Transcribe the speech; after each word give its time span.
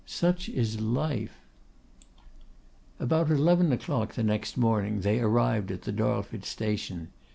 Such 0.07 0.49
is 0.49 0.79
life!' 0.81 1.45
About 2.99 3.29
eleven 3.29 3.71
o'clock 3.71 4.15
the 4.15 4.23
next 4.23 4.57
morning 4.57 5.01
they 5.01 5.19
arrived 5.19 5.69
at 5.71 5.83
the 5.83 5.91
Darlford 5.91 6.43
station. 6.43 7.09